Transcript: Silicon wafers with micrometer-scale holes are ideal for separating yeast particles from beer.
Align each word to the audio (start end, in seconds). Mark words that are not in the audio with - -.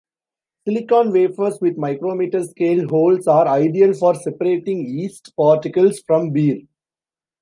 Silicon 0.67 1.11
wafers 1.11 1.59
with 1.61 1.77
micrometer-scale 1.77 2.87
holes 2.89 3.27
are 3.27 3.47
ideal 3.47 3.93
for 3.93 4.15
separating 4.15 4.83
yeast 4.83 5.31
particles 5.37 6.01
from 6.07 6.31
beer. 6.31 6.59